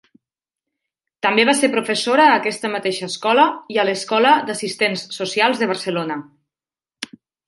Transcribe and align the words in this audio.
També 1.25 1.43
va 1.49 1.53
ser 1.57 1.67
professora 1.73 2.23
a 2.29 2.37
aquesta 2.39 2.71
mateixa 2.75 3.09
escola 3.13 3.45
i 3.75 3.77
a 3.83 3.85
l'Escola 3.89 4.31
d'Assistents 4.47 5.05
Socials 5.19 5.63
de 5.65 5.69
Barcelona. 5.73 6.17